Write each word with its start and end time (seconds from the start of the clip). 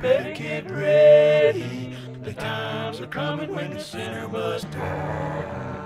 better 0.00 0.32
get 0.32 0.70
ready. 0.70 1.94
The 2.22 2.32
times 2.32 3.00
are 3.00 3.06
coming 3.06 3.54
when 3.54 3.74
the 3.74 3.80
sinner 3.80 4.28
must 4.28 4.70
die. 4.70 5.76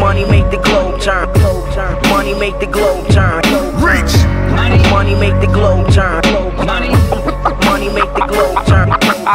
Money 0.00 0.24
make 0.24 0.50
the 0.50 0.58
globe 0.64 1.00
turn. 1.00 1.28
Money 2.08 2.34
make 2.34 2.58
the 2.58 2.66
globe 2.66 3.08
turn. 3.08 3.42
Reach! 3.80 4.16
Money 4.90 5.14
make 5.14 5.40
the 5.40 5.46
globe 5.52 5.92
turn. 5.92 6.22
Money 6.66 7.88
make 7.88 8.12
the 8.14 8.26
globe 8.26 8.66
turn. 8.66 8.69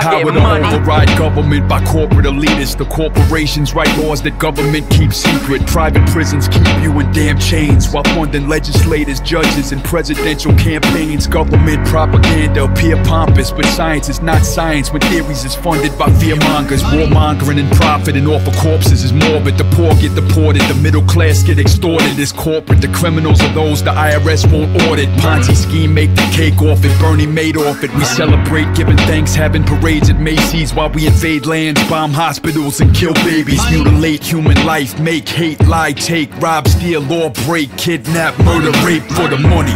Power 0.02 0.32
to 0.32 0.76
override 0.76 1.08
government 1.18 1.68
by 1.70 1.84
corporate 1.86 2.26
elitists. 2.26 2.78
The 2.78 2.86
corporations 2.86 3.74
write 3.74 3.96
laws 3.98 4.22
that 4.24 4.38
government 4.38 4.90
keeps 4.90 5.18
secret. 5.18 5.66
Private 5.68 6.06
prisons 6.10 6.48
keep 6.48 6.68
you 6.84 7.00
in 7.00 7.12
damn 7.12 7.40
chains 7.40 7.90
while 7.90 8.04
funding 8.04 8.48
legislators, 8.50 9.20
judges, 9.22 9.72
and 9.72 9.84
presidential 9.84 10.54
campaigns. 10.56 11.28
Government 11.28 11.88
propaganda 11.88 12.66
appear 12.66 13.02
pompous, 13.04 13.52
but 13.52 13.66
science 13.66 14.10
is 14.10 14.22
not 14.22 14.44
science 14.44 14.92
when 14.92 15.02
theories 15.04 15.46
is 15.46 15.56
funded 15.56 15.98
by 15.98 16.12
fear 16.20 16.36
fearmongers. 16.36 16.84
Warmongering 16.92 17.60
and 17.60 17.72
profiting 17.74 18.28
off 18.28 18.46
of 18.48 18.56
corpses 18.58 19.04
is 19.04 19.14
morbid. 19.14 19.58
The 19.58 19.64
poor 19.72 19.96
get 19.96 20.14
deported, 20.14 20.62
the 20.64 20.76
middle 20.76 21.04
class 21.04 21.42
get 21.42 21.58
extorted. 21.58 22.20
It's 22.20 22.32
corporate. 22.32 22.82
The 22.82 22.90
criminals 22.90 23.42
are 23.42 23.54
those 23.54 23.82
the 23.82 23.92
IRS 23.92 24.52
won't 24.52 24.76
audit. 24.84 25.10
Ponzi 25.22 25.56
scheme 25.56 25.94
make 25.94 26.14
the 26.16 26.30
cake 26.34 26.62
off 26.62 26.84
it. 26.84 27.00
Bernie 27.00 27.26
Madoff 27.26 27.84
it. 27.84 27.94
We 27.94 28.04
celebrate 28.04 28.76
giving 28.76 28.98
thanks, 28.98 29.34
having 29.34 29.64
parades 29.64 29.85
at 29.86 30.20
Macy's 30.20 30.74
while 30.74 30.90
we 30.90 31.06
invade 31.06 31.46
lands, 31.46 31.80
bomb 31.88 32.12
hospitals, 32.12 32.82
and 32.82 32.94
kill 32.96 33.14
babies. 33.14 33.62
Mutilate 33.70 34.24
human 34.24 34.66
life, 34.66 35.00
make 35.00 35.30
hate, 35.30 35.64
lie, 35.68 35.92
take, 35.92 36.36
rob, 36.38 36.68
steal, 36.68 37.04
or 37.14 37.30
break, 37.46 37.70
kidnap, 37.78 38.38
murder, 38.40 38.72
rape 38.84 39.04
for 39.04 39.28
the 39.28 39.38
money. 39.38 39.76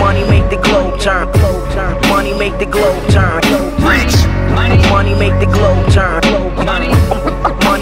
Money 0.00 0.24
make 0.30 0.48
the 0.48 0.56
globe 0.62 0.98
turn. 0.98 1.28
Money 2.08 2.32
make 2.38 2.58
the 2.58 2.64
globe 2.64 3.06
turn. 3.10 3.42
Reach! 3.84 4.16
Money 4.90 5.14
make 5.14 5.38
the 5.40 5.52
globe 5.52 5.92
turn. 5.92 6.22
Money 6.64 6.88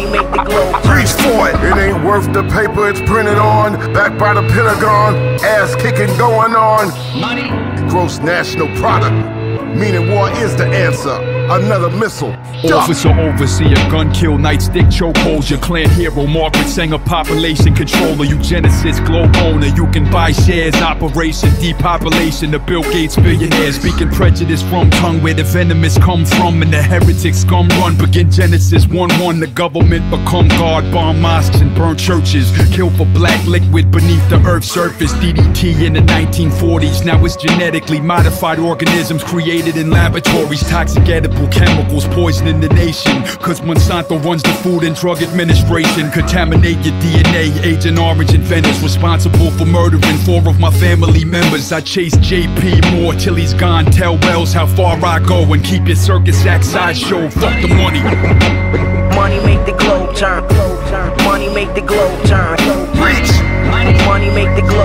make 0.07 0.29
the 0.33 0.43
globe 0.45 0.83
turn. 0.83 0.99
Reach 0.99 1.13
for 1.13 1.49
it! 1.49 1.55
It 1.63 1.79
ain't 1.79 2.05
worth 2.05 2.33
the 2.33 2.43
paper 2.51 2.89
it's 2.89 3.01
printed 3.03 3.39
on. 3.39 3.75
Backed 3.93 4.19
by 4.19 4.35
the 4.35 4.43
Pentagon. 4.43 5.15
Ass 5.45 5.77
kicking 5.77 6.11
going 6.19 6.57
on. 6.57 6.91
Money. 7.21 7.51
Gross 7.89 8.19
national 8.19 8.67
product. 8.79 9.15
Meaning 9.75 10.09
war 10.13 10.31
is 10.39 10.55
the 10.55 10.67
answer. 10.85 11.17
Another 11.51 11.91
missile. 11.91 12.33
Officer, 12.73 13.11
overseer, 13.11 13.75
gun 13.91 14.13
kill, 14.13 14.39
nightstick, 14.39 14.87
chokeholds, 14.91 15.51
your 15.51 15.59
clan 15.61 15.89
hero, 15.91 16.27
Margaret 16.27 16.67
Sanger, 16.67 16.99
population 16.99 17.75
controller, 17.75 18.25
eugenicist, 18.25 19.05
globe 19.07 19.35
owner, 19.39 19.67
you 19.67 19.87
can 19.91 20.11
buy 20.11 20.33
shares, 20.33 20.75
operation, 20.77 21.51
depopulation, 21.61 22.51
the 22.51 22.59
Bill 22.59 22.83
Gates 22.83 23.17
billionaire, 23.17 23.73
speaking 23.73 24.11
prejudice 24.11 24.63
from 24.63 24.91
tongue 24.91 25.23
where 25.23 25.35
the 25.35 25.45
venomous 25.45 25.99
come 25.99 26.25
from, 26.25 26.63
and 26.63 26.73
the 26.73 26.83
heretics 26.83 27.39
scum 27.41 27.69
run, 27.81 27.97
begin 27.99 28.31
Genesis 28.31 28.87
1-1, 28.87 29.41
the 29.41 29.47
government 29.49 30.09
become 30.11 30.49
God, 30.49 30.91
bomb 30.93 31.21
mosques 31.21 31.61
and 31.61 31.75
burn 31.75 31.97
churches, 31.99 32.51
kill 32.75 32.91
for 32.91 33.07
black 33.07 33.45
liquid 33.47 33.91
beneath 33.91 34.27
the 34.31 34.41
earth's 34.47 34.71
surface, 34.71 35.13
DDT 35.15 35.85
in 35.85 35.93
the 35.93 36.01
1940s, 36.01 37.05
now 37.05 37.23
it's 37.25 37.37
genetically 37.37 38.01
modified 38.01 38.59
organisms 38.59 39.23
created 39.23 39.77
in 39.77 39.91
laboratories, 39.91 40.63
toxic 40.75 41.09
edible 41.09 41.47
chemicals 41.53 42.05
poisoning 42.09 42.59
the 42.59 42.69
nation. 42.71 43.23
Cause 43.39 43.61
Monsanto 43.61 44.19
runs 44.25 44.43
the 44.43 44.53
Food 44.55 44.83
and 44.83 44.97
Drug 44.97 45.23
Administration. 45.23 46.11
Contaminate 46.11 46.85
your 46.85 46.95
DNA, 47.01 47.63
Agent 47.63 47.97
Orange 47.97 48.35
and 48.35 48.43
Venice. 48.43 48.83
Responsible 48.83 49.53
for 49.53 49.67
murdering 49.67 50.19
four 50.27 50.43
of 50.49 50.59
my 50.59 50.73
family 50.73 51.25
members. 51.25 51.71
I 51.71 51.81
chase 51.81 52.17
JP 52.17 52.91
Moore 52.91 53.15
till 53.15 53.37
he's 53.37 53.55
gone. 53.55 53.85
Tell 53.85 54.19
Wells 54.19 54.53
how 54.53 54.67
far 54.67 54.99
I 55.05 55.21
go 55.21 55.45
and 55.53 55.65
keep 55.65 55.87
your 55.87 55.95
circus 55.95 56.45
act 56.45 56.65
sideshow. 56.65 57.31
Fuck 57.31 57.63
the 57.63 57.69
money. 57.69 58.03
Money 59.15 59.39
make 59.47 59.65
the 59.67 59.77
globe 59.79 60.17
turn. 60.17 60.45
Glow 60.49 60.75
turn. 60.91 61.17
Money 61.25 61.55
make 61.55 61.73
the 61.77 61.83
globe 61.83 62.27
turn. 62.27 62.59
Reach! 62.99 63.31
Money 64.07 64.29
make 64.31 64.55
the 64.55 64.63
globe 64.69 64.84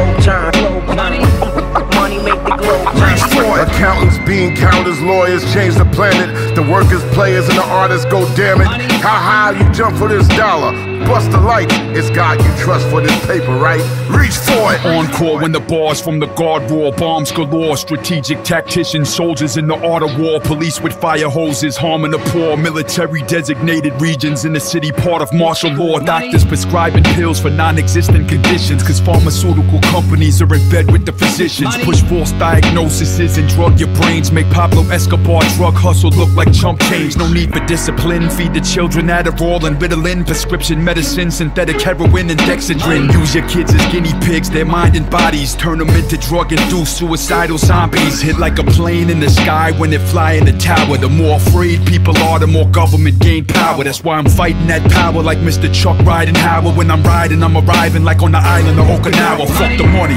Counters, 4.60 5.02
lawyers 5.02 5.42
change 5.54 5.76
the 5.76 5.86
planet. 5.86 6.54
The 6.54 6.62
workers, 6.62 7.02
players, 7.14 7.48
and 7.48 7.58
the 7.58 7.64
artists 7.64 8.06
go 8.06 8.28
damn 8.36 8.60
it. 8.60 8.68
How 9.00 9.18
high 9.18 9.52
you 9.52 9.74
jump 9.74 9.98
for 9.98 10.10
this 10.10 10.28
dollar? 10.28 10.74
Bust 11.06 11.32
the 11.32 11.40
light. 11.40 11.70
It's 11.96 12.10
God 12.10 12.44
you 12.44 12.64
trust 12.64 12.88
for 12.90 13.00
this 13.02 13.26
paper, 13.26 13.56
right? 13.56 13.80
Reach 14.10 14.36
for 14.36 14.74
it. 14.74 14.86
Encore 14.86 15.42
when 15.42 15.54
the 15.54 15.62
bars 15.62 16.02
from 16.02 16.20
the 16.20 16.28
guard 16.28 16.70
roar, 16.70 16.92
bombs 16.92 17.32
galore, 17.32 17.78
strategic 17.78 18.44
tacticians, 18.44 19.08
soldiers 19.08 19.56
in 19.56 19.68
the 19.68 19.76
art 19.88 20.04
of 20.04 20.20
war, 20.20 20.42
police 20.42 20.82
with 20.82 20.94
fire 21.00 21.30
hoses, 21.30 21.78
harming 21.78 22.12
the 22.12 22.20
poor, 22.20 22.58
military 22.58 23.22
designated 23.24 24.00
regions 24.02 24.44
in 24.44 24.52
the 24.52 24.60
city, 24.60 24.92
part 24.92 25.22
of 25.22 25.32
martial 25.34 25.72
law, 25.72 26.00
doctors 26.00 26.44
prescribing 26.44 27.04
pills 27.16 27.40
for 27.40 27.50
non-existent 27.50 28.28
conditions, 28.28 28.84
cause 28.84 29.00
pharmaceutical 29.00 29.80
companies 29.84 30.42
are 30.42 30.54
in 30.54 30.70
bed 30.70 30.92
with 30.92 31.06
the 31.06 31.14
physicians, 31.14 31.78
push 31.78 32.04
false 32.04 32.34
diagnoses 32.34 33.38
and 33.38 33.48
drug 33.50 33.80
your 33.80 33.94
brains, 33.96 34.32
make 34.34 34.49
Pablo 34.52 34.84
Escobar 34.90 35.42
drug 35.56 35.74
hustle 35.76 36.12
look 36.12 36.34
like 36.36 36.52
chump 36.54 36.80
change, 36.82 37.18
no 37.18 37.32
need 37.32 37.54
for 37.54 37.66
discipline, 37.66 38.30
feed 38.30 38.54
the 38.54 38.62
children 38.62 39.08
Adderall 39.08 39.64
and 39.66 39.78
Ritalin, 39.78 40.26
prescription 40.26 40.84
medicine, 40.84 41.32
synthetic 41.32 41.82
heroin 41.82 42.30
and 42.30 42.40
Dexedrine, 42.42 43.12
use 43.14 43.34
your 43.36 43.48
kids 43.48 43.74
as 43.74 43.92
guinea 43.92 44.14
pigs, 44.22 44.50
their 44.50 44.66
mind 44.66 44.96
and 44.96 45.10
bodies, 45.10 45.56
turn 45.56 45.80
them 45.80 45.90
into 45.90 46.18
drug-induced 46.18 46.98
suicidal 46.98 47.58
zombies, 47.58 48.22
hit 48.22 48.38
like 48.38 48.60
a 48.60 48.64
plane 48.64 49.10
in 49.10 49.20
the 49.20 49.30
sky 49.30 49.72
when 49.80 49.90
they 49.90 49.98
fly 49.98 50.34
in 50.34 50.46
the 50.46 50.54
tower, 50.54 50.98
the 50.98 51.10
more 51.10 51.38
afraid 51.38 51.86
people 51.86 52.18
are, 52.18 52.40
the 52.40 52.48
more 52.48 52.68
government 52.68 53.20
gain 53.20 53.46
power, 53.46 53.84
that's 53.84 54.04
why 54.04 54.18
I'm 54.18 54.30
fighting 54.30 54.68
that 54.68 54.90
power 54.92 55.22
like 55.22 55.40
Mr. 55.40 55.74
Chuck 55.74 55.98
riding 56.06 56.36
Howard, 56.36 56.76
when 56.76 56.92
I'm 56.92 57.04
riding, 57.04 57.44
I'm 57.44 57.58
arriving 57.58 58.04
like 58.04 58.22
on 58.22 58.32
the 58.32 58.40
island 58.40 58.80
of 58.80 58.88
Okinawa, 58.88 59.48
fuck 59.48 59.78
the 59.78 59.88
money. 59.88 60.16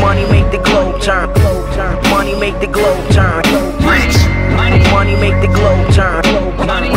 Money 0.00 0.24
make 0.32 0.50
the 0.50 0.58
globe 0.58 1.00
turn. 1.00 1.41
Money 2.42 2.54
make 2.54 2.60
the 2.60 2.72
globe 2.72 3.10
turn. 3.12 3.42
Reach! 3.86 4.18
Money 4.90 5.14
make 5.14 5.40
the 5.40 5.46
globe 5.46 5.94
turn. 5.94 6.24
Money 6.66 6.88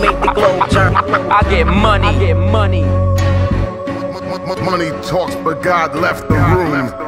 make 0.00 0.18
the 0.22 0.32
globe 0.32 0.70
turn. 0.70 0.94
I 0.96 1.42
get 1.50 1.66
money. 1.66 2.06
I 2.06 2.18
get 2.18 2.34
money. 2.34 2.82
M- 2.82 4.50
m- 4.50 4.64
money 4.64 4.88
talks, 5.02 5.34
but 5.44 5.62
God 5.62 5.94
left 5.96 6.28
the 6.28 6.36
room. 6.36 7.07